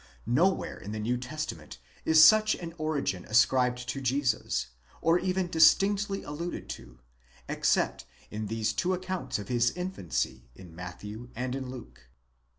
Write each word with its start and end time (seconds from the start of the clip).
Nowhere 0.25 0.79
in 0.79 0.93
the 0.93 0.99
New 0.99 1.15
Testament 1.15 1.77
is 2.05 2.23
such 2.25 2.55
an 2.55 2.73
origin 2.79 3.23
ascribed 3.25 3.87
to 3.89 4.01
Jesus, 4.01 4.69
or 4.99 5.19
even 5.19 5.47
distinctly 5.47 6.23
alluded 6.23 6.67
to, 6.69 6.97
except 7.47 8.05
in 8.31 8.47
these 8.47 8.73
two 8.73 8.95
accounts 8.95 9.37
of 9.37 9.47
his 9.47 9.69
infancy 9.69 10.49
in 10.55 10.73
Matthew 10.73 11.29
and 11.35 11.53
in 11.53 11.69
Luke. 11.69 12.07